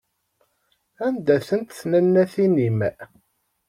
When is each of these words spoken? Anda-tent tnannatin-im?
Anda-tent 1.05 1.75
tnannatin-im? 1.79 2.79